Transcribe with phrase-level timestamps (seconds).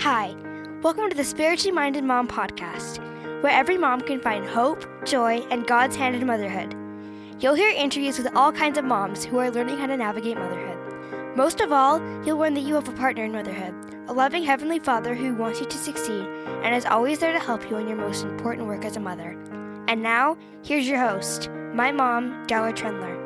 [0.00, 0.36] Hi,
[0.82, 2.98] welcome to the Spiritually Minded Mom podcast,
[3.42, 6.76] where every mom can find hope, joy, and God's hand in motherhood.
[7.40, 11.34] You'll hear interviews with all kinds of moms who are learning how to navigate motherhood.
[11.34, 13.74] Most of all, you'll learn that you have a partner in motherhood,
[14.06, 16.26] a loving Heavenly Father who wants you to succeed
[16.62, 19.30] and is always there to help you in your most important work as a mother.
[19.88, 23.16] And now, here's your host, my mom, Darla Trendler.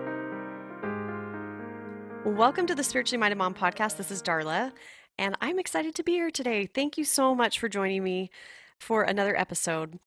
[2.24, 3.96] Welcome to the Spiritually Minded Mom podcast.
[3.96, 4.70] This is Darla,
[5.20, 6.64] and I'm excited to be here today.
[6.64, 8.30] Thank you so much for joining me
[8.78, 9.98] for another episode.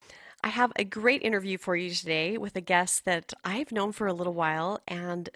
[0.43, 4.07] I have a great interview for you today with a guest that I've known for
[4.07, 5.29] a little while, and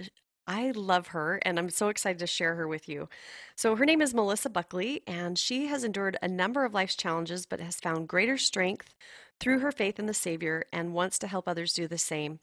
[0.48, 3.08] I love her, and I'm so excited to share her with you.
[3.56, 7.46] So, her name is Melissa Buckley, and she has endured a number of life's challenges,
[7.46, 8.96] but has found greater strength
[9.40, 12.40] through her faith in the Savior and wants to help others do the same.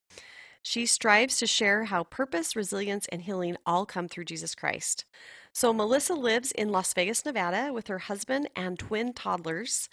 [0.67, 5.05] She strives to share how purpose, resilience, and healing all come through Jesus Christ.
[5.53, 9.91] So, Melissa lives in Las Vegas, Nevada with her husband and twin toddlers.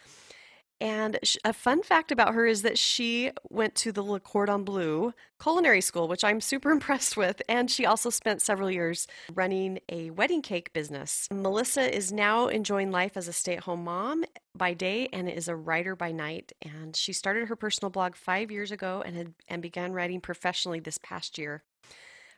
[0.81, 5.13] And a fun fact about her is that she went to the Le Cordon Bleu
[5.39, 7.39] culinary school, which I'm super impressed with.
[7.47, 11.27] And she also spent several years running a wedding cake business.
[11.31, 15.47] Melissa is now enjoying life as a stay at home mom by day and is
[15.47, 16.51] a writer by night.
[16.63, 20.79] And she started her personal blog five years ago and, had, and began writing professionally
[20.79, 21.63] this past year.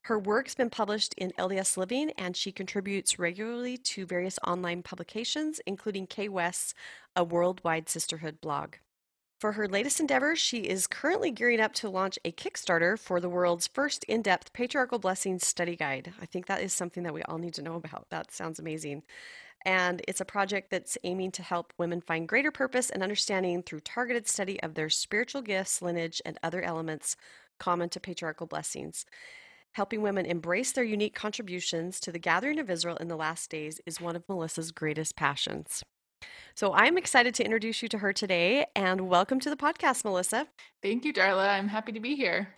[0.04, 5.62] Her work's been published in LDS Living, and she contributes regularly to various online publications,
[5.66, 6.74] including K West's
[7.16, 8.76] A Worldwide Sisterhood blog.
[9.40, 13.30] For her latest endeavor, she is currently gearing up to launch a Kickstarter for the
[13.30, 16.14] world's first in depth patriarchal blessings study guide.
[16.22, 18.08] I think that is something that we all need to know about.
[18.10, 19.04] That sounds amazing.
[19.66, 23.80] And it's a project that's aiming to help women find greater purpose and understanding through
[23.82, 27.16] targeted study of their spiritual gifts, lineage, and other elements
[27.58, 29.06] common to patriarchal blessings.
[29.74, 33.82] Helping women embrace their unique contributions to the gathering of Israel in the last days
[33.88, 35.84] is one of Melissa's greatest passions.
[36.54, 40.48] So I'm excited to introduce you to her today and welcome to the podcast, Melissa.
[40.84, 41.50] Thank you, Darla.
[41.50, 42.50] I'm happy to be here.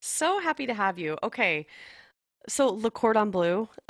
[0.00, 1.18] So happy to have you.
[1.22, 1.66] Okay.
[2.48, 3.68] So Le Cordon Bleu.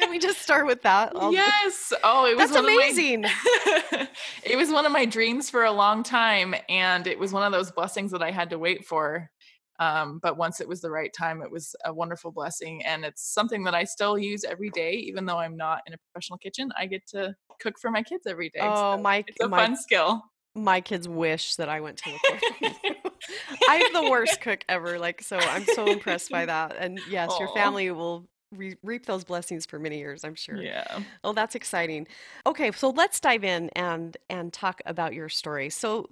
[0.00, 1.12] Can we just start with that?
[1.16, 1.32] I'll...
[1.32, 1.92] Yes.
[2.02, 3.22] Oh, it was That's amazing.
[3.22, 4.08] My...
[4.42, 7.52] it was one of my dreams for a long time and it was one of
[7.52, 9.30] those blessings that I had to wait for
[9.78, 12.84] um, but once it was the right time, it was a wonderful blessing.
[12.84, 15.98] And it's something that I still use every day, even though I'm not in a
[15.98, 16.70] professional kitchen.
[16.78, 18.60] I get to cook for my kids every day.
[18.62, 20.22] Oh, so my, it's a my, fun skill.
[20.54, 22.72] My kids wish that I went to the
[23.68, 24.98] I'm the worst cook ever.
[24.98, 26.76] Like, so I'm so impressed by that.
[26.78, 27.40] And yes, Aww.
[27.40, 30.56] your family will re- reap those blessings for many years, I'm sure.
[30.56, 31.00] Yeah.
[31.24, 32.06] Oh, that's exciting.
[32.46, 35.70] Okay, so let's dive in and and talk about your story.
[35.70, 36.08] So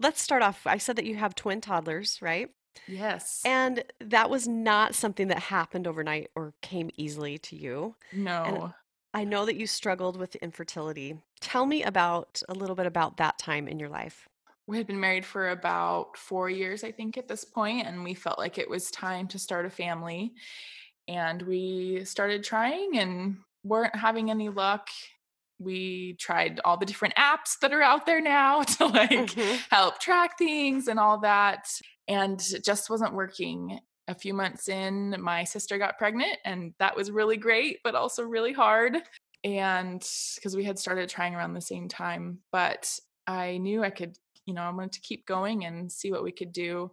[0.00, 0.66] let's start off.
[0.66, 2.50] I said that you have twin toddlers, right?
[2.86, 3.42] Yes.
[3.44, 7.96] And that was not something that happened overnight or came easily to you.
[8.12, 8.42] No.
[8.44, 8.72] And
[9.14, 11.22] I know that you struggled with infertility.
[11.40, 14.28] Tell me about a little bit about that time in your life.
[14.66, 18.14] We had been married for about four years, I think, at this point, and we
[18.14, 20.32] felt like it was time to start a family.
[21.08, 24.88] And we started trying and weren't having any luck
[25.62, 29.56] we tried all the different apps that are out there now to like mm-hmm.
[29.70, 31.66] help track things and all that
[32.08, 33.78] and it just wasn't working
[34.08, 38.24] a few months in my sister got pregnant and that was really great but also
[38.24, 38.96] really hard
[39.44, 44.16] and because we had started trying around the same time but i knew i could
[44.44, 46.90] you know i wanted to keep going and see what we could do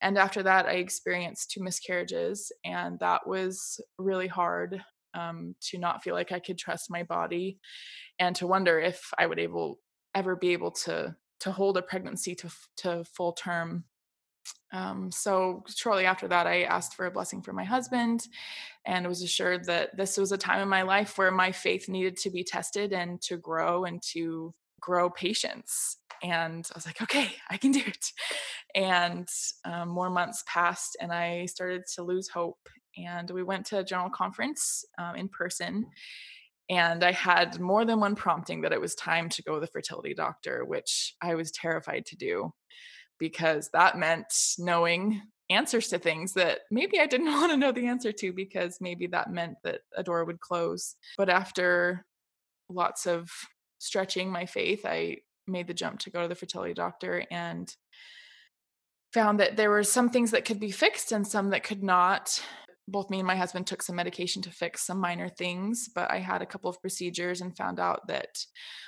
[0.00, 4.82] and after that i experienced two miscarriages and that was really hard
[5.14, 7.58] um, to not feel like I could trust my body
[8.18, 9.78] and to wonder if I would able
[10.14, 13.84] ever be able to to hold a pregnancy to to full term.
[14.72, 18.26] Um, so shortly after that, I asked for a blessing for my husband,
[18.86, 22.16] and was assured that this was a time in my life where my faith needed
[22.18, 25.96] to be tested and to grow and to grow patience.
[26.22, 28.06] And I was like, okay, I can do it.
[28.74, 29.28] And
[29.64, 32.58] um, more months passed, and I started to lose hope
[32.96, 35.86] and we went to a general conference um, in person
[36.68, 39.66] and i had more than one prompting that it was time to go to the
[39.66, 42.52] fertility doctor which i was terrified to do
[43.18, 45.20] because that meant knowing
[45.50, 49.06] answers to things that maybe i didn't want to know the answer to because maybe
[49.06, 50.96] that meant that a door would close.
[51.18, 52.06] But after
[52.68, 53.30] lots of
[53.78, 57.74] stretching my faith i made the jump to go to the fertility doctor and
[59.12, 62.40] found that there were some things that could be fixed and some that could not
[62.90, 66.18] both me and my husband took some medication to fix some minor things, but I
[66.18, 68.44] had a couple of procedures and found out that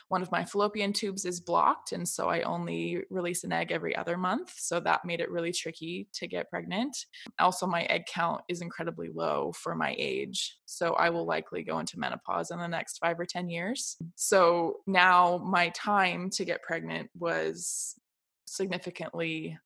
[0.09, 1.93] one of my fallopian tubes is blocked.
[1.93, 4.53] And so I only release an egg every other month.
[4.57, 6.97] So that made it really tricky to get pregnant.
[7.39, 10.59] Also, my egg count is incredibly low for my age.
[10.67, 13.97] So I will likely go into menopause in the next five or 10 years.
[14.17, 17.95] So now my time to get pregnant was
[18.47, 19.59] significantly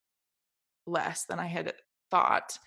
[0.87, 1.75] less than I had
[2.11, 2.59] thought.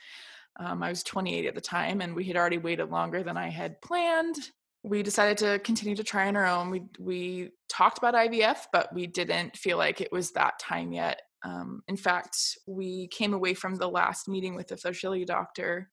[0.60, 3.50] Um, I was 28 at the time, and we had already waited longer than I
[3.50, 4.36] had planned.
[4.84, 6.70] We decided to continue to try on our own.
[6.70, 11.22] We we talked about IVF, but we didn't feel like it was that time yet.
[11.44, 15.90] Um, in fact, we came away from the last meeting with the fertility doctor,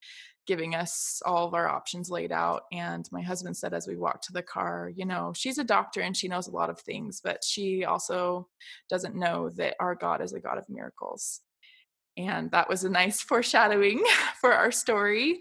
[0.47, 2.63] giving us all of our options laid out.
[2.73, 6.01] And my husband said as we walked to the car, you know, she's a doctor
[6.01, 8.49] and she knows a lot of things, but she also
[8.89, 11.43] doesn't know that our God is a God of miracles
[12.17, 14.05] and that was a nice foreshadowing
[14.41, 15.41] for our story.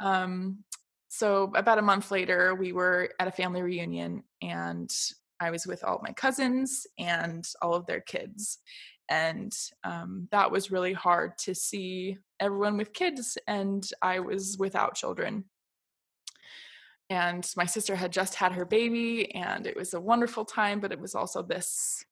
[0.00, 0.64] Um,
[1.08, 4.90] so about a month later, we were at a family reunion, and
[5.40, 8.58] I was with all my cousins and all of their kids,
[9.08, 9.52] and
[9.84, 15.44] um, that was really hard to see everyone with kids, and I was without children.
[17.10, 20.92] And my sister had just had her baby, and it was a wonderful time, but
[20.92, 22.04] it was also this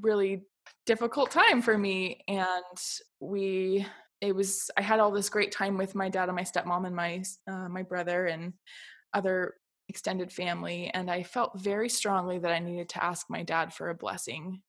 [0.00, 0.42] really
[0.86, 2.48] difficult time for me and
[3.20, 3.86] we
[4.20, 6.96] it was i had all this great time with my dad and my stepmom and
[6.96, 8.52] my uh, my brother and
[9.14, 9.54] other
[9.88, 13.90] extended family and i felt very strongly that i needed to ask my dad for
[13.90, 14.60] a blessing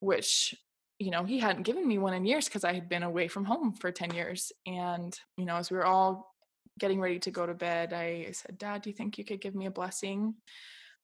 [0.00, 0.54] which
[0.98, 3.44] you know he hadn't given me one in years because i had been away from
[3.44, 6.34] home for 10 years and you know as we were all
[6.78, 9.54] getting ready to go to bed i said dad do you think you could give
[9.54, 10.34] me a blessing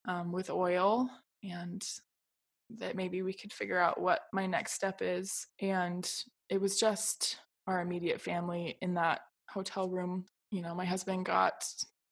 [0.07, 1.09] um, with oil?
[1.45, 1.83] and
[2.79, 5.47] that maybe we could figure out what my next step is.
[5.61, 6.11] And
[6.49, 9.21] it was just our immediate family in that
[9.51, 10.27] hotel room.
[10.51, 11.65] You know, my husband got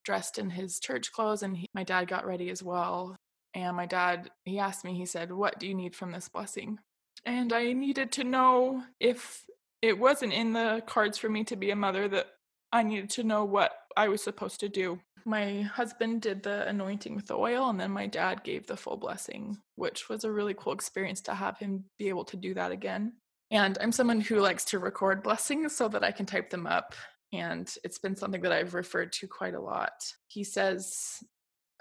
[0.03, 3.15] dressed in his church clothes and he, my dad got ready as well.
[3.53, 6.79] And my dad, he asked me, he said, What do you need from this blessing?
[7.25, 9.43] And I needed to know if
[9.81, 12.27] it wasn't in the cards for me to be a mother, that
[12.71, 17.15] I needed to know what I was supposed to do my husband did the anointing
[17.15, 20.53] with the oil and then my dad gave the full blessing which was a really
[20.53, 23.13] cool experience to have him be able to do that again.
[23.51, 26.93] And i'm someone who likes to record blessings so that i can type them up
[27.33, 29.93] and it's been something that i've referred to quite a lot.
[30.27, 31.23] He says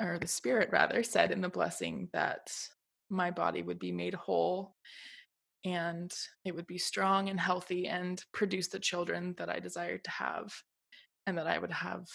[0.01, 2.51] or the spirit rather said in the blessing that
[3.11, 4.75] my body would be made whole
[5.65, 6.11] and
[6.45, 10.53] it would be strong and healthy and produce the children that i desired to have
[11.27, 12.07] and that i would have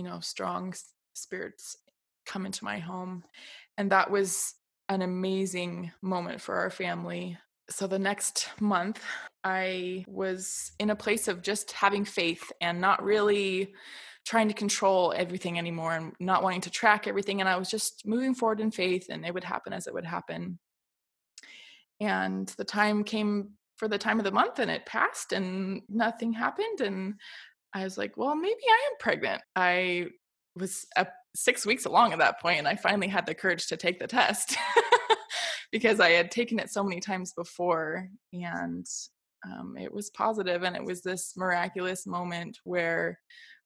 [0.00, 0.72] you know strong
[1.12, 1.76] spirits
[2.24, 3.22] come into my home
[3.76, 4.54] and that was
[4.88, 7.36] an amazing moment for our family.
[7.68, 9.02] So the next month
[9.44, 13.74] i was in a place of just having faith and not really
[14.26, 18.06] trying to control everything anymore and not wanting to track everything and i was just
[18.06, 20.58] moving forward in faith and it would happen as it would happen.
[22.00, 23.50] And the time came
[23.80, 27.14] for the time of the month and it passed and nothing happened and
[27.74, 29.42] I was like, well, maybe I am pregnant.
[29.54, 30.08] I
[30.56, 30.86] was
[31.34, 34.06] six weeks along at that point, and I finally had the courage to take the
[34.06, 34.56] test
[35.72, 38.86] because I had taken it so many times before, and
[39.46, 43.18] um, it was positive, and it was this miraculous moment where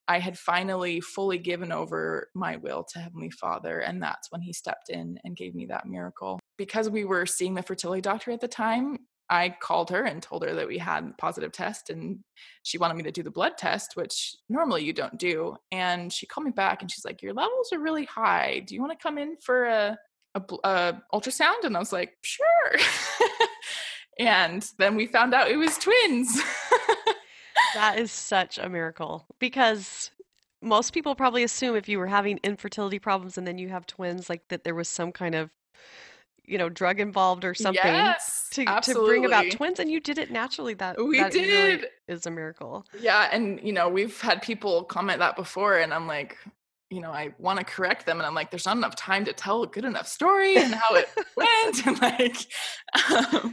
[0.06, 4.52] I had finally fully given over my will to Heavenly Father, and that's when He
[4.52, 6.38] stepped in and gave me that miracle.
[6.58, 8.98] Because we were seeing the fertility doctor at the time,
[9.31, 12.19] I called her and told her that we had a positive test and
[12.62, 15.56] she wanted me to do the blood test, which normally you don't do.
[15.73, 18.62] And she called me back and she's like, Your levels are really high.
[18.67, 19.99] Do you want to come in for a,
[20.35, 21.64] a, a ultrasound?
[21.64, 22.78] And I was like, Sure.
[24.19, 26.40] and then we found out it was twins.
[27.75, 30.11] that is such a miracle because
[30.61, 34.28] most people probably assume if you were having infertility problems and then you have twins,
[34.28, 35.50] like that there was some kind of
[36.46, 40.18] you know drug involved or something yes, to, to bring about twins and you did
[40.18, 41.48] it naturally that we that did.
[41.48, 42.84] really is a miracle.
[43.00, 46.36] Yeah and you know we've had people comment that before and i'm like
[46.90, 49.32] you know i want to correct them and i'm like there's not enough time to
[49.32, 52.36] tell a good enough story and how it went and like
[53.10, 53.52] um,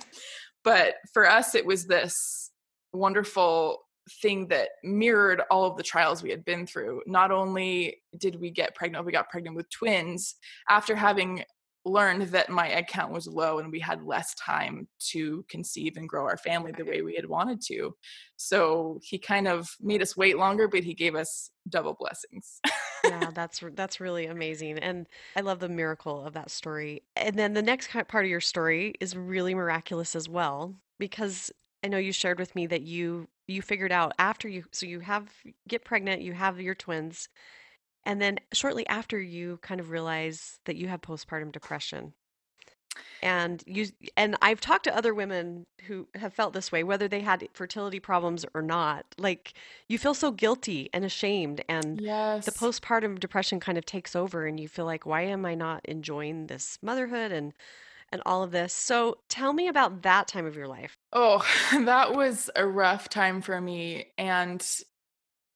[0.63, 2.51] but for us it was this
[2.93, 3.79] wonderful
[4.21, 7.01] thing that mirrored all of the trials we had been through.
[7.05, 10.35] Not only did we get pregnant, we got pregnant with twins.
[10.69, 11.43] After having
[11.85, 16.07] learned that my egg count was low and we had less time to conceive and
[16.07, 17.95] grow our family the way we had wanted to.
[18.37, 22.59] So he kind of made us wait longer, but he gave us double blessings.
[23.03, 27.03] yeah, that's that's really amazing, and I love the miracle of that story.
[27.15, 31.51] And then the next part of your story is really miraculous as well, because
[31.83, 34.99] I know you shared with me that you you figured out after you so you
[35.01, 35.29] have
[35.67, 37.27] get pregnant, you have your twins,
[38.05, 42.13] and then shortly after you kind of realize that you have postpartum depression
[43.21, 47.21] and you and I've talked to other women who have felt this way whether they
[47.21, 49.53] had fertility problems or not like
[49.87, 52.45] you feel so guilty and ashamed and yes.
[52.45, 55.85] the postpartum depression kind of takes over and you feel like why am I not
[55.85, 57.53] enjoying this motherhood and
[58.11, 58.73] and all of this.
[58.73, 60.97] So tell me about that time of your life.
[61.13, 64.61] Oh, that was a rough time for me and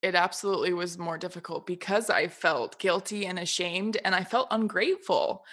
[0.06, 5.44] it absolutely was more difficult because I felt guilty and ashamed and I felt ungrateful.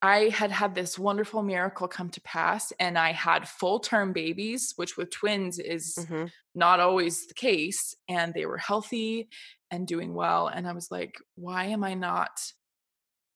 [0.00, 4.74] I had had this wonderful miracle come to pass, and I had full term babies,
[4.76, 6.26] which with twins is mm-hmm.
[6.54, 7.96] not always the case.
[8.08, 9.28] And they were healthy
[9.72, 10.46] and doing well.
[10.46, 12.38] And I was like, why am I not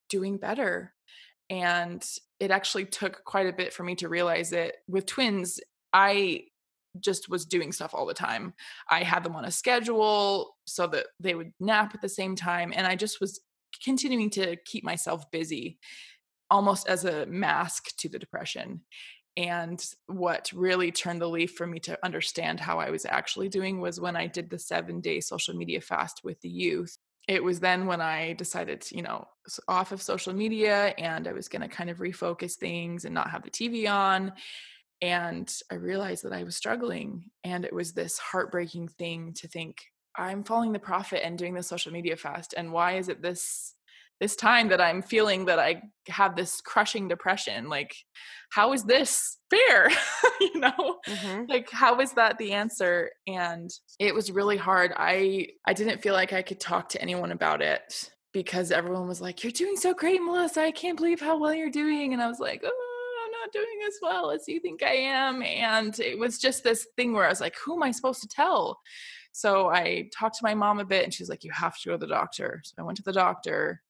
[0.08, 0.94] doing better?
[1.48, 2.06] And
[2.38, 4.76] it actually took quite a bit for me to realize it.
[4.86, 5.58] With twins,
[5.92, 6.44] I
[6.98, 8.54] just was doing stuff all the time.
[8.90, 12.72] I had them on a schedule so that they would nap at the same time.
[12.74, 13.40] And I just was
[13.82, 15.78] continuing to keep myself busy
[16.50, 18.80] almost as a mask to the depression.
[19.36, 23.80] And what really turned the leaf for me to understand how I was actually doing
[23.80, 26.98] was when I did the seven day social media fast with the youth.
[27.28, 29.28] It was then when I decided, you know,
[29.68, 33.30] off of social media and I was going to kind of refocus things and not
[33.30, 34.32] have the TV on.
[35.02, 37.30] And I realized that I was struggling.
[37.44, 39.78] And it was this heartbreaking thing to think,
[40.16, 42.54] I'm following the prophet and doing the social media fast.
[42.56, 43.74] And why is it this
[44.20, 47.68] this time that I'm feeling that I have this crushing depression.
[47.68, 47.96] Like,
[48.50, 49.88] how is this fair?
[50.40, 51.44] you know, mm-hmm.
[51.48, 53.10] like how is that the answer?
[53.26, 54.92] And it was really hard.
[54.94, 59.22] I I didn't feel like I could talk to anyone about it because everyone was
[59.22, 60.60] like, "You're doing so great, Melissa.
[60.60, 62.89] I can't believe how well you're doing." And I was like, "Oh,
[63.40, 67.12] not doing as well as you think I am." And it was just this thing
[67.12, 68.80] where I was like, "Who am I supposed to tell?"
[69.32, 71.92] So I talked to my mom a bit, and she's like, "You have to go
[71.92, 73.82] to the doctor." So I went to the doctor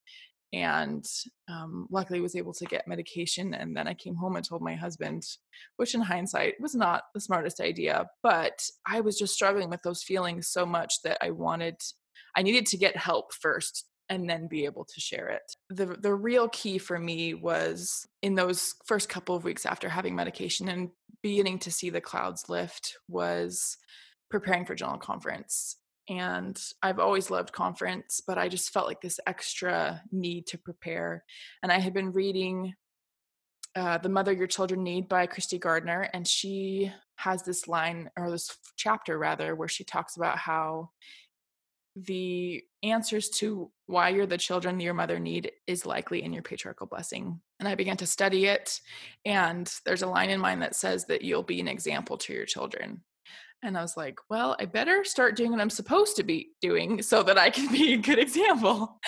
[0.52, 1.06] and
[1.48, 4.74] um, luckily was able to get medication and then i came home and told my
[4.74, 5.24] husband
[5.76, 10.02] which in hindsight was not the smartest idea but i was just struggling with those
[10.02, 11.76] feelings so much that i wanted
[12.36, 16.14] i needed to get help first and then be able to share it the the
[16.14, 20.90] real key for me was in those first couple of weeks after having medication and
[21.22, 23.78] beginning to see the clouds lift was
[24.30, 25.76] preparing for general conference
[26.10, 31.24] and I've always loved conference, but I just felt like this extra need to prepare.
[31.62, 32.74] And I had been reading
[33.76, 38.28] uh, The Mother Your Children Need by Christy Gardner, and she has this line, or
[38.28, 40.90] this chapter rather, where she talks about how
[42.06, 46.86] the answers to why you're the children your mother need is likely in your patriarchal
[46.86, 47.40] blessing.
[47.58, 48.80] And I began to study it.
[49.24, 52.46] And there's a line in mine that says that you'll be an example to your
[52.46, 53.02] children.
[53.62, 57.02] And I was like, well, I better start doing what I'm supposed to be doing
[57.02, 58.98] so that I can be a good example.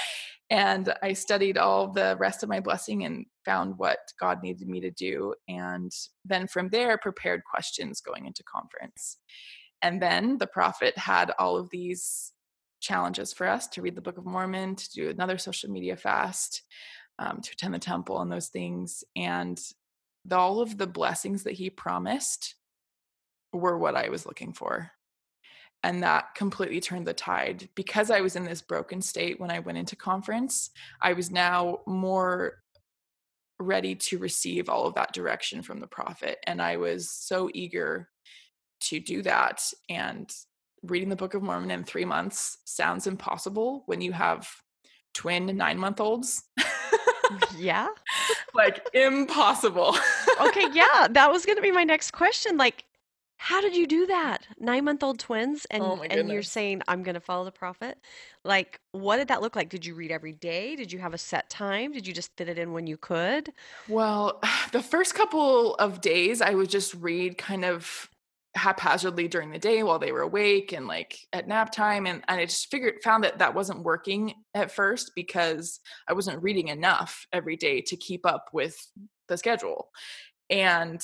[0.50, 4.80] And I studied all the rest of my blessing and found what God needed me
[4.80, 5.34] to do.
[5.48, 5.90] And
[6.26, 9.16] then from there, prepared questions going into conference.
[9.80, 12.32] And then the prophet had all of these
[12.82, 16.62] challenges for us to read the Book of Mormon, to do another social media fast,
[17.18, 19.04] um, to attend the temple, and those things.
[19.16, 19.58] And
[20.24, 22.56] the, all of the blessings that he promised
[23.52, 24.90] were what I was looking for.
[25.84, 27.68] And that completely turned the tide.
[27.74, 30.70] Because I was in this broken state when I went into conference,
[31.00, 32.58] I was now more
[33.58, 36.38] ready to receive all of that direction from the prophet.
[36.46, 38.08] And I was so eager
[38.82, 39.62] to do that.
[39.88, 40.32] And
[40.82, 44.48] reading the Book of Mormon in three months sounds impossible when you have
[45.14, 46.42] twin nine month olds.
[47.56, 47.88] yeah.
[48.54, 49.96] like impossible.
[50.40, 50.66] okay.
[50.72, 51.08] Yeah.
[51.10, 52.56] That was going to be my next question.
[52.56, 52.84] Like,
[53.42, 54.46] how did you do that?
[54.60, 57.98] Nine month old twins, and oh and you're saying I'm going to follow the prophet.
[58.44, 59.68] Like, what did that look like?
[59.68, 60.76] Did you read every day?
[60.76, 61.92] Did you have a set time?
[61.92, 63.52] Did you just fit it in when you could?
[63.88, 64.40] Well,
[64.72, 68.08] the first couple of days, I would just read kind of
[68.54, 72.38] haphazardly during the day while they were awake and like at nap time and, and
[72.38, 77.26] i just figured found that that wasn't working at first because i wasn't reading enough
[77.32, 78.76] every day to keep up with
[79.32, 79.88] the schedule.
[80.50, 81.02] And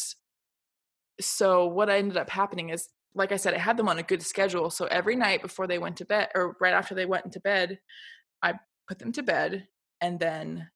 [1.20, 4.22] so what ended up happening is like i said i had them on a good
[4.22, 7.40] schedule so every night before they went to bed or right after they went into
[7.40, 7.76] bed
[8.40, 8.54] i
[8.86, 9.66] put them to bed
[10.00, 10.68] and then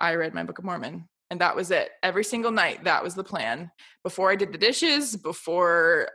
[0.00, 1.88] i read my book of mormon and that was it.
[2.02, 3.70] Every single night that was the plan.
[4.04, 6.08] Before i did the dishes before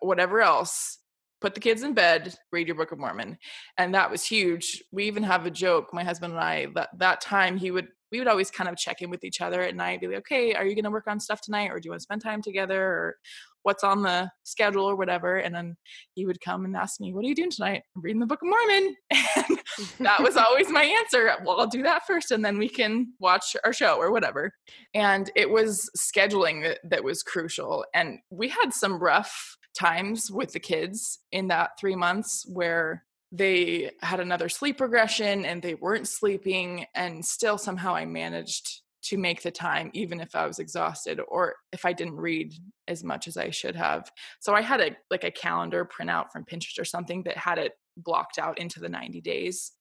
[0.00, 0.98] whatever else
[1.42, 3.36] put the kids in bed read your book of mormon.
[3.76, 4.82] And that was huge.
[4.90, 8.18] We even have a joke my husband and i that that time he would we
[8.18, 10.66] would always kind of check in with each other at night, be like, okay, are
[10.66, 12.82] you going to work on stuff tonight or do you want to spend time together
[12.82, 13.16] or
[13.62, 15.36] what's on the schedule or whatever.
[15.36, 15.76] And then
[16.14, 17.82] he would come and ask me, What are you doing tonight?
[17.96, 18.96] I'm reading the Book of Mormon.
[19.98, 21.32] And that was always my answer.
[21.44, 24.52] Well, I'll do that first and then we can watch our show or whatever.
[24.92, 27.84] And it was scheduling that, that was crucial.
[27.94, 33.90] And we had some rough times with the kids in that three months where they
[34.02, 39.42] had another sleep regression and they weren't sleeping and still somehow i managed to make
[39.42, 42.54] the time even if i was exhausted or if i didn't read
[42.88, 44.10] as much as i should have.
[44.40, 47.72] So i had a like a calendar printout from pinterest or something that had it
[47.96, 49.72] blocked out into the 90 days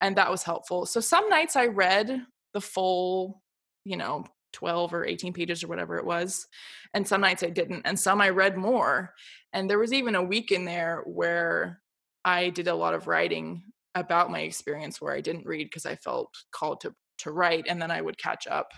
[0.00, 0.86] and that was helpful.
[0.86, 2.22] So some nights i read
[2.54, 3.42] the full
[3.84, 6.46] you know 12 or 18 pages or whatever it was
[6.94, 9.12] and some nights i didn't and some i read more.
[9.52, 11.80] And there was even a week in there where
[12.26, 13.62] I did a lot of writing
[13.94, 17.80] about my experience where I didn't read because I felt called to to write and
[17.80, 18.72] then I would catch up.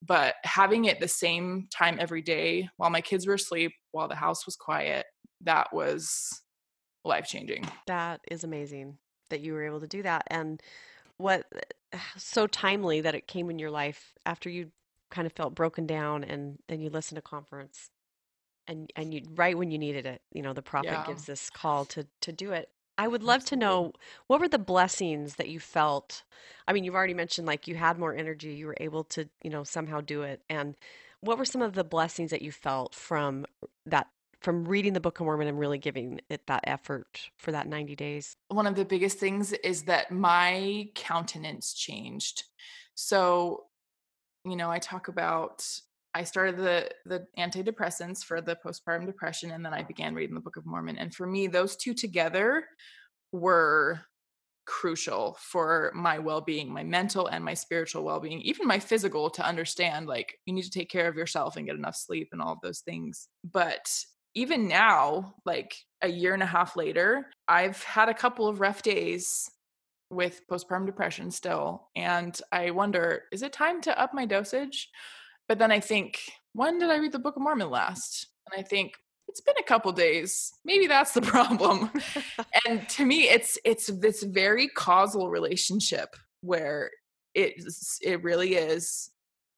[0.00, 4.14] But having it the same time every day while my kids were asleep, while the
[4.14, 5.06] house was quiet,
[5.42, 6.42] that was
[7.04, 7.68] life changing.
[7.86, 8.98] That is amazing
[9.30, 10.22] that you were able to do that.
[10.28, 10.62] And
[11.16, 11.46] what
[11.92, 14.70] eh, so timely that it came in your life after you
[15.10, 17.90] kind of felt broken down and then you listened to conference
[18.66, 21.06] and and you right when you needed it you know the prophet yeah.
[21.06, 23.92] gives this call to to do it I would love to know
[24.26, 26.24] what were the blessings that you felt.
[26.66, 29.50] I mean, you've already mentioned like you had more energy, you were able to, you
[29.50, 30.42] know, somehow do it.
[30.50, 30.74] And
[31.20, 33.46] what were some of the blessings that you felt from
[33.86, 34.08] that
[34.40, 37.94] from reading the Book of Mormon and really giving it that effort for that 90
[37.96, 38.36] days?
[38.48, 42.44] One of the biggest things is that my countenance changed.
[42.94, 43.66] So,
[44.44, 45.64] you know, I talk about
[46.18, 50.40] I started the the antidepressants for the postpartum depression and then I began reading the
[50.40, 52.64] Book of Mormon and for me those two together
[53.30, 54.00] were
[54.66, 60.08] crucial for my well-being, my mental and my spiritual well-being, even my physical to understand
[60.08, 62.60] like you need to take care of yourself and get enough sleep and all of
[62.64, 63.28] those things.
[63.44, 63.88] But
[64.34, 68.82] even now, like a year and a half later, I've had a couple of rough
[68.82, 69.48] days
[70.10, 74.90] with postpartum depression still and I wonder, is it time to up my dosage?
[75.48, 76.20] But then I think,
[76.52, 78.28] when did I read the Book of Mormon last?
[78.50, 78.94] And I think
[79.28, 80.52] it's been a couple days.
[80.64, 81.90] Maybe that's the problem.
[82.66, 86.90] and to me, it's it's this very causal relationship where
[87.34, 87.62] it
[88.02, 89.10] it really is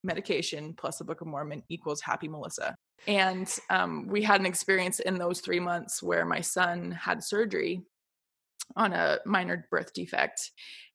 [0.03, 2.75] medication plus the Book of Mormon equals happy Melissa.
[3.07, 7.83] And um, we had an experience in those three months where my son had surgery
[8.77, 10.53] on a minor birth defect.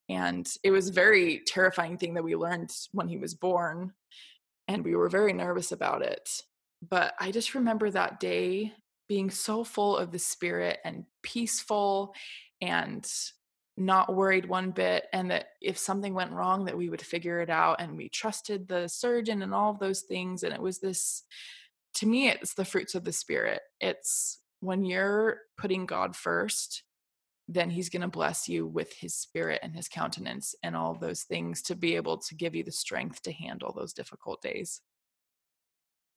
[0.08, 3.94] And it was a very terrifying thing that we learned when he was born
[4.68, 6.42] and we were very nervous about it.
[6.88, 8.74] But I just remember that day
[9.08, 12.14] being so full of the spirit and peaceful
[12.62, 13.06] and
[13.78, 17.50] not worried one bit and that if something went wrong that we would figure it
[17.50, 21.24] out and we trusted the surgeon and all of those things and it was this
[21.94, 26.84] to me it's the fruits of the spirit it's when you're putting god first
[27.48, 31.24] then he's going to bless you with his spirit and his countenance and all those
[31.24, 34.82] things to be able to give you the strength to handle those difficult days.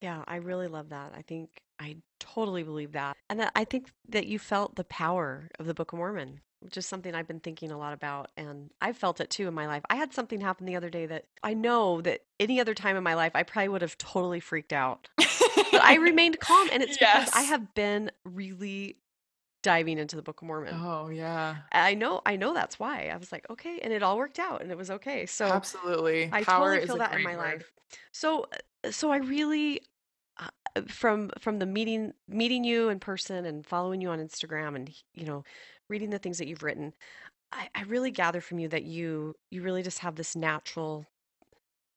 [0.01, 1.12] Yeah, I really love that.
[1.17, 3.17] I think I totally believe that.
[3.29, 6.87] And I think that you felt the power of the Book of Mormon, which is
[6.87, 8.31] something I've been thinking a lot about.
[8.37, 9.83] And I've felt it too in my life.
[9.91, 13.03] I had something happen the other day that I know that any other time in
[13.03, 15.09] my life, I probably would have totally freaked out.
[15.17, 16.69] but I remained calm.
[16.73, 17.27] And it's yes.
[17.27, 18.97] because I have been really
[19.62, 20.75] diving into the Book of Mormon.
[20.77, 21.57] Oh yeah.
[21.73, 23.11] I know I know that's why.
[23.12, 25.27] I was like, okay, and it all worked out and it was okay.
[25.27, 26.31] So Absolutely.
[26.33, 27.44] I Power totally feel that in my word.
[27.44, 27.73] life.
[28.12, 28.47] So
[28.85, 29.83] uh, so I really
[30.38, 34.90] uh, from from the meeting meeting you in person and following you on Instagram and
[35.14, 35.44] you know
[35.88, 36.92] reading the things that you've written
[37.53, 41.07] I, I really gather from you that you you really just have this natural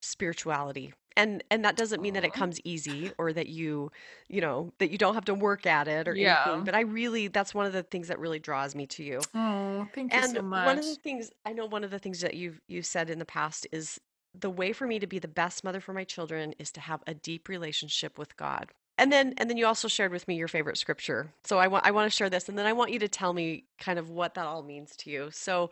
[0.02, 3.92] spirituality and and that doesn't mean that it comes easy or that you
[4.28, 6.44] you know that you don't have to work at it or yeah.
[6.46, 9.20] anything but i really that's one of the things that really draws me to you.
[9.36, 12.22] Oh thank you so much one of the things i know one of the things
[12.22, 14.00] that you've you've said in the past is
[14.34, 17.02] the way for me to be the best mother for my children is to have
[17.08, 18.70] a deep relationship with god.
[18.98, 21.34] And then and then you also shared with me your favorite scripture.
[21.44, 23.34] So i want i want to share this and then i want you to tell
[23.34, 25.30] me kind of what that all means to you.
[25.32, 25.72] So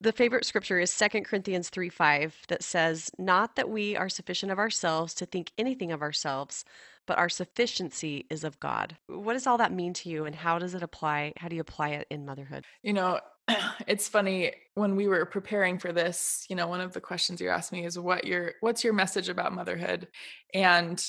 [0.00, 4.52] the favorite scripture is 2 Corinthians 3 5 that says, Not that we are sufficient
[4.52, 6.64] of ourselves to think anything of ourselves,
[7.06, 8.96] but our sufficiency is of God.
[9.08, 11.32] What does all that mean to you and how does it apply?
[11.36, 12.64] How do you apply it in motherhood?
[12.82, 13.20] You know,
[13.86, 17.48] it's funny when we were preparing for this, you know, one of the questions you
[17.48, 20.08] asked me is what your what's your message about motherhood?
[20.54, 21.04] And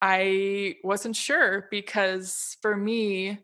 [0.00, 3.38] I wasn't sure because for me,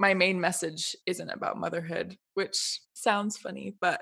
[0.00, 4.00] my main message isn't about motherhood, which sounds funny, but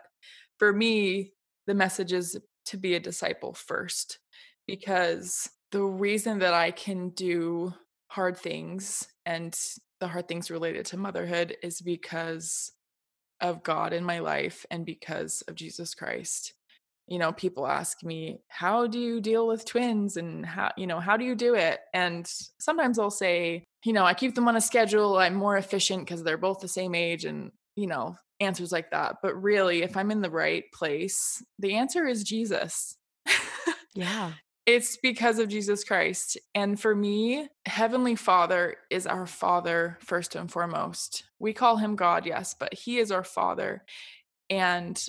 [0.59, 1.33] for me,
[1.67, 4.21] the message is to be a disciple first
[4.67, 7.75] because the reason that I can do
[8.11, 9.59] hard things and
[10.01, 12.71] the hard things related to motherhood is because
[13.41, 16.55] of God in my life and because of Jesus Christ.
[17.09, 21.01] You know, people ask me, "How do you deal with twins and how, you know,
[21.01, 22.31] how do you do it?" And
[22.61, 25.17] sometimes I'll say, you know, I keep them on a schedule.
[25.19, 29.17] I'm more efficient because they're both the same age and, you know, answers like that.
[29.23, 32.97] But really, if I'm in the right place, the answer is Jesus.
[33.99, 34.33] Yeah.
[34.65, 36.39] It's because of Jesus Christ.
[36.55, 41.25] And for me, Heavenly Father is our Father first and foremost.
[41.41, 43.83] We call him God, yes, but he is our Father.
[44.51, 45.03] And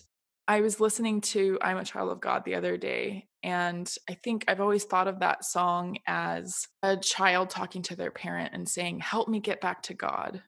[0.49, 3.27] I was listening to I'm a Child of God the other day.
[3.41, 8.11] And I think I've always thought of that song as a child talking to their
[8.11, 10.41] parent and saying, Help me get back to God.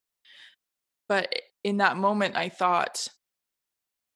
[1.08, 1.34] But
[1.64, 3.08] in that moment, I thought,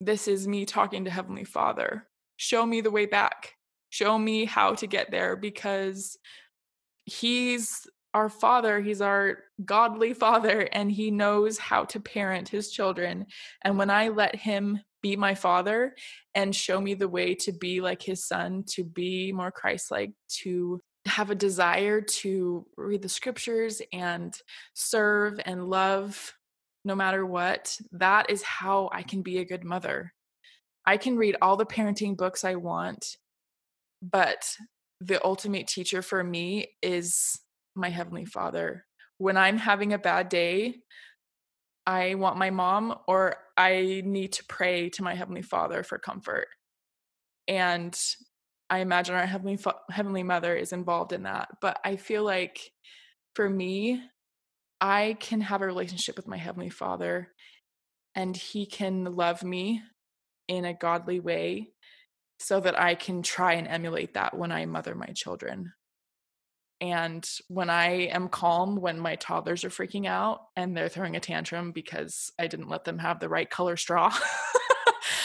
[0.02, 2.08] This is me talking to Heavenly Father.
[2.36, 3.54] Show me the way back
[3.96, 6.18] show me how to get there because
[7.06, 13.26] he's our father he's our godly father and he knows how to parent his children
[13.62, 15.94] and when i let him be my father
[16.34, 20.82] and show me the way to be like his son to be more christ-like to
[21.06, 24.36] have a desire to read the scriptures and
[24.74, 26.34] serve and love
[26.84, 30.12] no matter what that is how i can be a good mother.
[30.88, 33.18] I can read all the parenting books i want
[34.02, 34.58] but
[35.02, 37.40] the ultimate teacher for me is
[37.76, 38.88] my heavenly father.
[39.20, 40.78] When i'm having a bad day
[41.86, 46.48] i want my mom or i need to pray to my heavenly father for comfort
[47.48, 48.00] and
[48.70, 52.72] i imagine our heavenly fa- heavenly mother is involved in that but i feel like
[53.36, 54.02] for me
[54.82, 57.30] i can have a relationship with my heavenly father
[58.16, 59.82] and he can love me
[60.48, 61.70] in a godly way
[62.40, 65.74] so that I can try and emulate that when I mother my children.
[66.82, 71.22] And when I am calm, when my toddlers are freaking out and they're throwing a
[71.22, 74.14] tantrum because I didn't let them have the right color straw,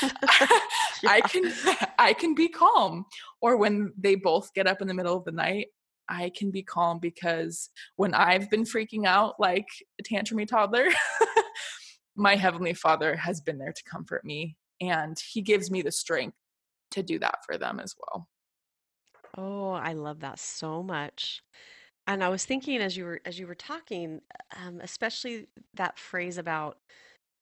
[1.07, 1.53] I can
[1.99, 3.07] I can be calm.
[3.41, 5.69] Or when they both get up in the middle of the night,
[6.09, 9.69] I can be calm because when I've been freaking out like
[10.01, 10.89] a tantrumy toddler,
[12.17, 16.37] my heavenly Father has been there to comfort me and he gives me the strength
[16.93, 18.29] to do that for them as well.
[19.37, 21.43] Oh, I love that so much.
[22.07, 24.23] And I was thinking as you were as you were talking,
[24.57, 26.79] um, especially that phrase about,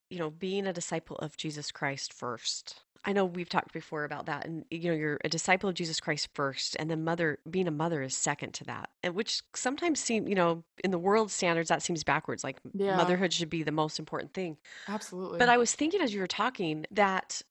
[0.09, 2.81] you know, being a disciple of Jesus Christ first.
[3.05, 5.99] I know we've talked before about that, and you know, you're a disciple of Jesus
[6.01, 9.99] Christ first, and then mother being a mother is second to that, and which sometimes
[10.01, 12.43] seem, you know, in the world standards that seems backwards.
[12.43, 14.57] Like Yeah, motherhood should be the most important thing.
[14.87, 15.39] Absolutely.
[15.39, 15.53] But absolutely.
[15.53, 17.41] I was thinking as you were talking that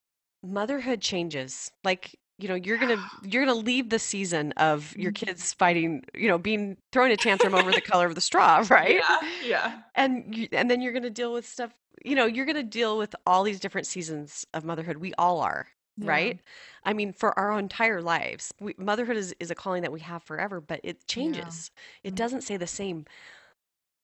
[0.43, 1.71] motherhood changes.
[1.85, 5.13] Like, you know, you're gonna you're gonna leave the season of your Mhm.
[5.13, 9.05] kids fighting, you know, being throwing a tantrum over the color of the straw, right?
[9.09, 11.75] Yeah, yeah, And you, and then you're gonna deal with stuff,
[12.05, 14.99] you know, you're gonna deal with all these different seasons of motherhood.
[14.99, 16.41] We all are, yeah, right?
[16.85, 20.23] I mean, for our entire lives, we, motherhood is is a calling that we have
[20.23, 21.53] forever, but it yeah.
[21.53, 21.71] changes.
[22.05, 22.17] It Mhm.
[22.17, 23.07] doesn't stay the same.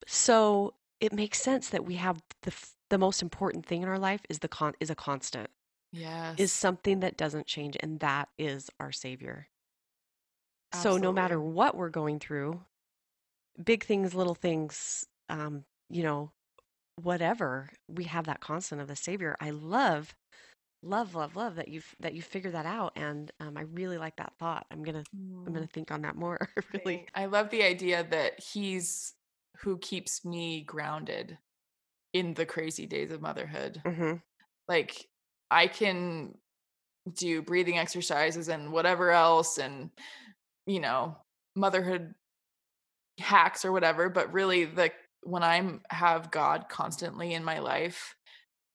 [0.07, 2.55] So it makes sense that we have the
[2.91, 5.51] the most important thing in our life is the con is a constant
[6.37, 9.49] is Yes, something that doesn't change, and that is our Savior.
[10.73, 11.41] So no matter absolutely.
[11.41, 12.67] what we're going through,
[13.63, 16.33] big things, little things, um, you know,
[16.97, 19.37] whatever, we have that constant of the Savior.
[19.41, 20.15] I love,
[20.83, 24.17] love, love, love that you've that you figured that out, and um, I really like
[24.19, 24.67] that thought.
[24.71, 25.07] I'm gonna
[25.47, 26.39] I'm Mm, gonna think on that more.
[26.73, 27.09] Really.
[27.15, 29.15] I love the idea that he's
[29.59, 31.39] who keeps me grounded
[32.13, 33.85] in the crazy days of motherhood.
[33.85, 34.17] hmm
[34.69, 35.09] Like
[35.55, 36.37] I can
[37.15, 39.91] do breathing exercises and whatever else and
[40.67, 41.17] you know,
[41.55, 42.15] motherhood
[43.19, 44.91] hacks or whatever, but really the
[45.23, 48.15] when I'm have God constantly in my life,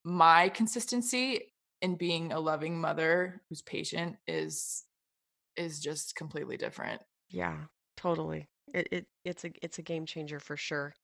[0.04, 4.84] my consistency in being a loving mother who's patient is
[5.56, 7.02] is just completely different.
[7.30, 7.58] Yeah,
[7.98, 8.48] totally.
[8.74, 10.96] It, it it's a it's a game changer for sure.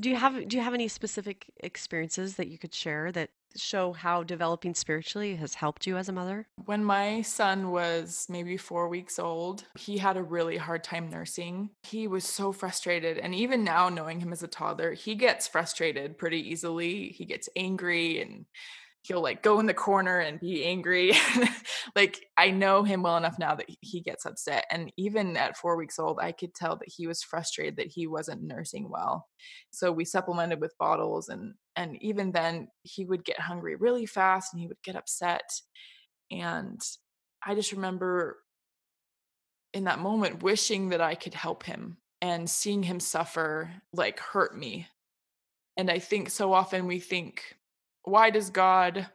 [0.00, 3.92] Do you have do you have any specific experiences that you could share that show
[3.92, 6.46] how developing spiritually has helped you as a mother?
[6.64, 11.70] When my son was maybe 4 weeks old, he had a really hard time nursing.
[11.82, 16.16] He was so frustrated, and even now knowing him as a toddler, he gets frustrated
[16.16, 17.08] pretty easily.
[17.08, 18.46] He gets angry and
[19.02, 21.12] he'll like go in the corner and be angry.
[21.96, 24.64] like I know him well enough now that he gets upset.
[24.70, 28.06] And even at four weeks old, I could tell that he was frustrated that he
[28.06, 29.26] wasn't nursing well.
[29.70, 34.52] So we supplemented with bottles and and even then he would get hungry really fast
[34.52, 35.50] and he would get upset.
[36.30, 36.80] And
[37.44, 38.38] I just remember
[39.72, 44.56] in that moment wishing that I could help him and seeing him suffer like hurt
[44.56, 44.88] me.
[45.76, 47.56] And I think so often we think,
[48.04, 49.08] why does God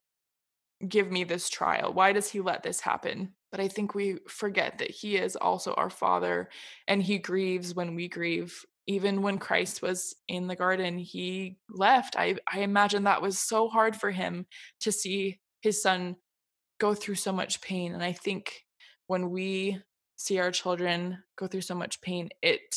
[0.88, 1.94] give me this trial?
[1.94, 3.34] Why does he let this happen?
[3.52, 6.50] But I think we forget that he is also our father
[6.88, 8.66] and he grieves when we grieve.
[8.88, 12.16] Even when Christ was in the garden, he left.
[12.18, 14.46] I, I imagine that was so hard for him
[14.82, 16.18] to see his son
[16.80, 17.94] go through so much pain.
[17.94, 18.66] And I think
[19.08, 19.80] when we
[20.18, 22.76] see our children go through so much pain, it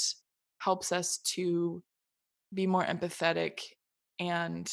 [0.60, 1.82] helps us to
[2.54, 3.60] be more empathetic
[4.18, 4.72] and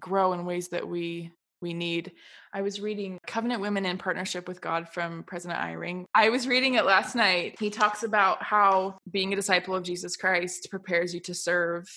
[0.00, 1.30] grow in ways that we
[1.62, 2.12] we need.
[2.52, 6.04] I was reading Covenant Women in Partnership with God from President Eyring.
[6.14, 7.56] I was reading it last night.
[7.58, 11.88] He talks about how being a disciple of Jesus Christ prepares you to serve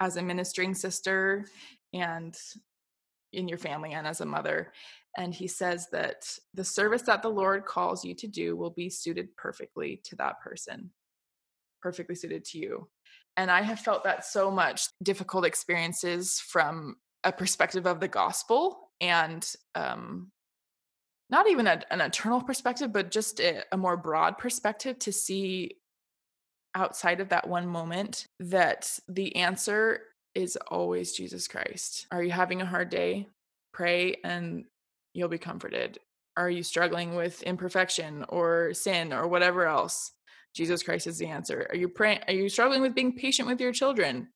[0.00, 1.46] as a ministering sister
[1.92, 2.36] and
[3.32, 4.72] in your family and as a mother.
[5.16, 8.90] And he says that the service that the Lord calls you to do will be
[8.90, 10.90] suited perfectly to that person,
[11.82, 12.88] perfectly suited to you.
[13.36, 18.90] And I have felt that so much difficult experiences from a perspective of the gospel
[19.00, 20.30] and um,
[21.30, 25.76] not even a, an eternal perspective, but just a, a more broad perspective to see
[26.74, 30.00] outside of that one moment that the answer
[30.34, 32.06] is always Jesus Christ.
[32.10, 33.28] Are you having a hard day?
[33.72, 34.64] Pray and
[35.12, 35.98] you'll be comforted.
[36.36, 40.12] Are you struggling with imperfection or sin or whatever else?
[40.54, 41.66] Jesus Christ is the answer.
[41.70, 44.28] Are you praying are you struggling with being patient with your children?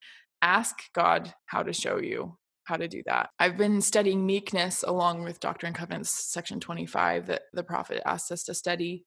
[0.42, 3.30] Ask God how to show you how to do that.
[3.38, 8.30] I've been studying meekness along with Doctrine and Covenants section 25 that the prophet asked
[8.30, 9.04] us to study.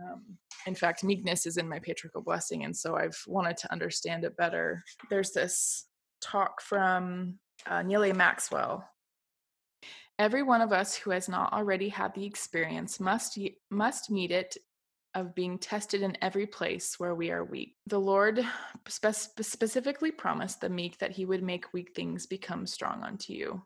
[0.00, 0.24] Um,
[0.66, 4.36] in fact, meekness is in my patriarchal blessing, and so I've wanted to understand it
[4.36, 4.84] better.
[5.10, 5.86] There's this
[6.20, 8.88] talk from uh, Neal Maxwell.
[10.18, 13.38] Every one of us who has not already had the experience must
[13.70, 14.56] must meet it
[15.14, 17.76] of being tested in every place where we are weak.
[17.86, 18.44] The Lord
[18.88, 23.62] spe- specifically promised the meek that he would make weak things become strong unto you.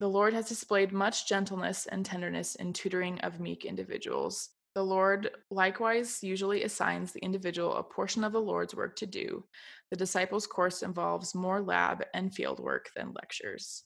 [0.00, 4.50] The Lord has displayed much gentleness and tenderness in tutoring of meek individuals.
[4.74, 9.44] The Lord likewise usually assigns the individual a portion of the Lord's work to do.
[9.90, 13.84] The disciples' course involves more lab and field work than lectures.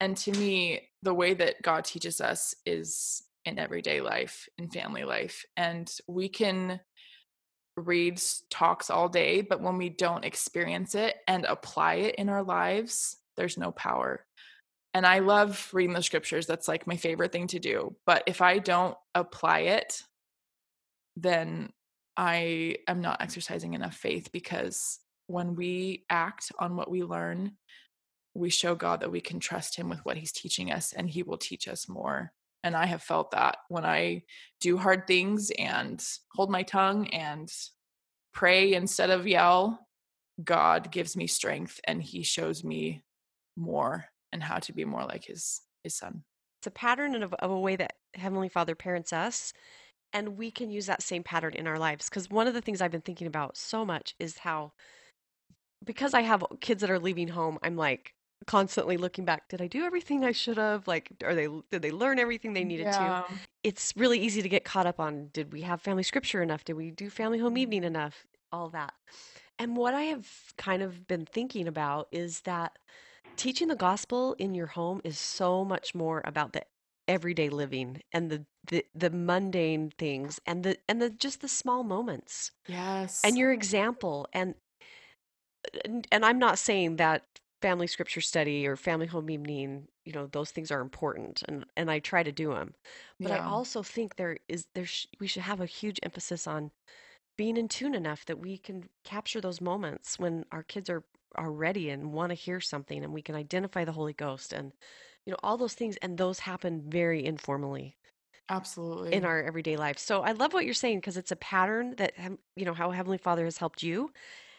[0.00, 5.04] And to me, the way that God teaches us is in everyday life, in family
[5.04, 5.44] life.
[5.56, 6.80] And we can
[7.76, 12.42] read talks all day, but when we don't experience it and apply it in our
[12.42, 14.26] lives, there's no power.
[14.92, 16.46] And I love reading the scriptures.
[16.46, 17.94] That's like my favorite thing to do.
[18.06, 20.02] But if I don't apply it,
[21.16, 21.70] then
[22.16, 27.52] I am not exercising enough faith because when we act on what we learn,
[28.34, 31.22] we show God that we can trust Him with what He's teaching us and He
[31.22, 32.32] will teach us more.
[32.62, 34.22] And I have felt that when I
[34.60, 37.50] do hard things and hold my tongue and
[38.32, 39.86] pray instead of yell,
[40.42, 43.02] God gives me strength and he shows me
[43.56, 46.22] more and how to be more like his his son.
[46.60, 49.52] It's a pattern of, of a way that Heavenly Father parents us,
[50.12, 52.08] and we can use that same pattern in our lives.
[52.08, 54.72] Because one of the things I've been thinking about so much is how,
[55.82, 58.12] because I have kids that are leaving home, I'm like,
[58.46, 60.88] constantly looking back did i do everything i should have?
[60.88, 63.24] Like are they did they learn everything they needed yeah.
[63.28, 66.64] to it's really easy to get caught up on did we have family scripture enough?
[66.64, 67.58] Did we do family home mm-hmm.
[67.58, 68.26] evening enough?
[68.52, 68.94] All that.
[69.58, 70.26] And what i have
[70.56, 72.78] kind of been thinking about is that
[73.36, 76.62] teaching the gospel in your home is so much more about the
[77.08, 81.82] everyday living and the, the the mundane things and the and the just the small
[81.82, 82.52] moments.
[82.68, 83.20] Yes.
[83.24, 84.54] and your example and
[86.10, 90.50] and I'm not saying that family scripture study or family home evening you know those
[90.50, 92.74] things are important and and i try to do them
[93.20, 93.38] but yeah.
[93.38, 96.70] i also think there is there sh- we should have a huge emphasis on
[97.36, 101.04] being in tune enough that we can capture those moments when our kids are
[101.36, 104.72] are ready and want to hear something and we can identify the holy ghost and
[105.24, 107.96] you know all those things and those happen very informally
[108.48, 109.12] absolutely.
[109.12, 109.98] in our everyday life.
[109.98, 112.12] So i love what you're saying because it's a pattern that
[112.56, 114.10] you know how heavenly father has helped you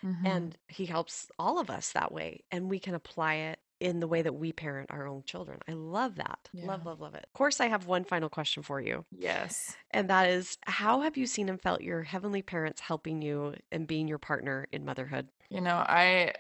[0.04, 0.26] Mm-hmm.
[0.26, 2.44] And he helps all of us that way.
[2.52, 5.60] And we can apply it in the way that we parent our own children.
[5.68, 6.50] I love that.
[6.54, 6.68] Yeah.
[6.68, 7.26] Love, love, love it.
[7.26, 9.06] Of course, I have one final question for you.
[9.12, 9.76] Yes.
[9.90, 13.88] And that is how have you seen and felt your heavenly parents helping you and
[13.88, 15.30] being your partner in motherhood?
[15.50, 16.34] You know, I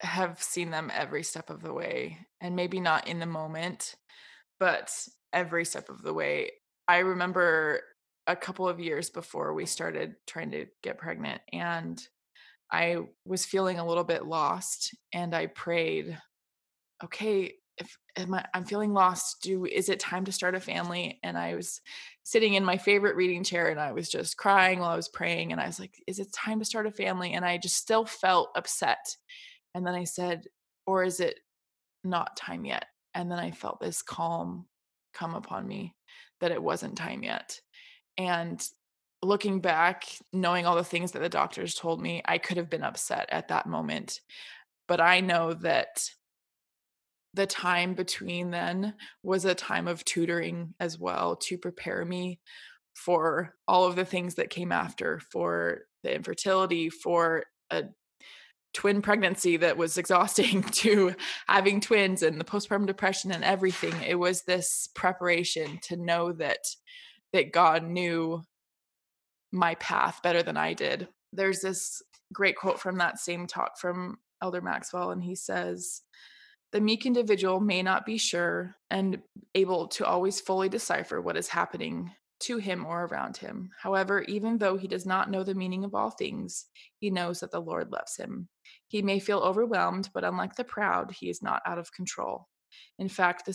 [0.00, 3.96] have seen them every step of the way, and maybe not in the moment,
[4.58, 4.90] but
[5.32, 6.52] every step of the way.
[6.86, 7.82] I remember
[8.26, 12.00] a couple of years before we started trying to get pregnant, and
[12.70, 16.18] I was feeling a little bit lost and I prayed,
[17.02, 19.42] okay, if am I, I'm feeling lost.
[19.42, 21.18] Do is it time to start a family?
[21.22, 21.80] And I was
[22.24, 25.52] sitting in my favorite reading chair and I was just crying while I was praying.
[25.52, 27.34] And I was like, is it time to start a family?
[27.34, 29.16] And I just still felt upset.
[29.74, 30.44] And then I said,
[30.86, 31.38] or is it
[32.04, 32.86] not time yet?
[33.14, 34.66] And then I felt this calm
[35.14, 35.94] come upon me
[36.40, 37.60] that it wasn't time yet.
[38.16, 38.60] And
[39.22, 42.82] looking back, knowing all the things that the doctors told me, I could have been
[42.82, 44.20] upset at that moment.
[44.86, 46.08] But I know that
[47.34, 52.40] the time between then was a time of tutoring as well to prepare me
[52.94, 57.84] for all of the things that came after for the infertility for a
[58.74, 61.14] twin pregnancy that was exhausting to
[61.46, 66.58] having twins and the postpartum depression and everything it was this preparation to know that
[67.32, 68.42] that god knew
[69.52, 74.18] my path better than i did there's this great quote from that same talk from
[74.42, 76.02] elder maxwell and he says
[76.72, 79.20] the meek individual may not be sure and
[79.54, 83.70] able to always fully decipher what is happening to him or around him.
[83.80, 86.66] However, even though he does not know the meaning of all things,
[86.98, 88.48] he knows that the Lord loves him.
[88.86, 92.48] He may feel overwhelmed, but unlike the proud, he is not out of control.
[92.98, 93.52] In fact, the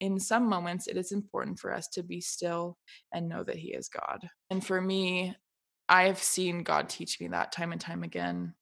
[0.00, 2.78] in some moments, it is important for us to be still
[3.12, 4.28] and know that He is God.
[4.50, 5.36] And for me,
[5.88, 8.54] I have seen God teach me that time and time again.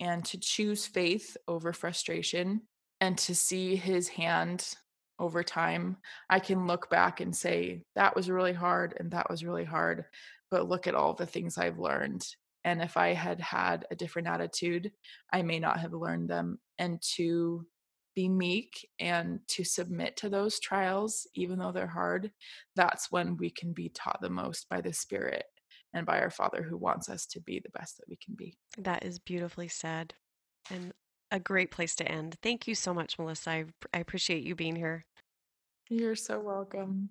[0.00, 2.62] And to choose faith over frustration
[3.00, 4.74] and to see his hand
[5.18, 9.44] over time, I can look back and say, that was really hard and that was
[9.44, 10.06] really hard.
[10.50, 12.26] But look at all the things I've learned.
[12.64, 14.90] And if I had had a different attitude,
[15.32, 16.58] I may not have learned them.
[16.78, 17.66] And to
[18.14, 22.30] be meek and to submit to those trials, even though they're hard,
[22.76, 25.44] that's when we can be taught the most by the Spirit
[25.92, 28.56] and by our Father who wants us to be the best that we can be.
[28.78, 30.14] That is beautifully said.
[30.70, 30.92] And
[31.30, 32.36] a great place to end.
[32.42, 33.50] Thank you so much, Melissa.
[33.50, 35.04] I, I appreciate you being here.
[35.88, 37.10] You're so welcome.